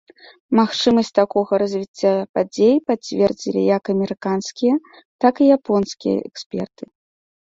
[0.59, 4.75] Магчымасць такога развіцця падзей пацвердзілі як амерыканскія,
[5.27, 6.83] так і японскія эксперты.